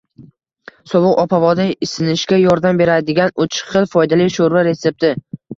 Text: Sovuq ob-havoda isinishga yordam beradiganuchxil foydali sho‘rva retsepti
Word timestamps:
Sovuq 0.93 1.19
ob-havoda 1.23 1.67
isinishga 1.87 2.39
yordam 2.45 2.81
beradiganuchxil 2.83 3.89
foydali 3.95 4.29
sho‘rva 4.39 4.65
retsepti 4.71 5.17